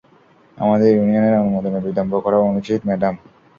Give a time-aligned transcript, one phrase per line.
[0.57, 3.13] আমাদের ইউনিয়নের অনুমোদনে বিলম্ব করা অনুচিত, ম্যাডাম।